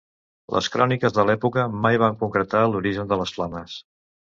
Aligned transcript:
Les 0.55 0.69
cròniques 0.75 1.15
de 1.19 1.27
l'època 1.31 1.67
mai 1.85 2.03
van 2.07 2.19
concretar 2.25 2.67
l'origen 2.75 3.15
de 3.17 3.23
les 3.25 3.41
flames. 3.41 3.83